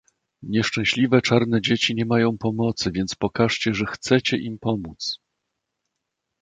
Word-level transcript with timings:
"Nieszczęśliwe 0.43 1.21
czarne 1.21 1.61
dzieci 1.61 1.95
nie 1.95 2.05
mają 2.05 2.37
pomocy, 2.37 2.91
więc 2.91 3.15
pokażcie, 3.15 3.73
że 3.73 3.85
chcecie 3.85 4.37
im 4.37 4.59
pomóc." 4.59 5.19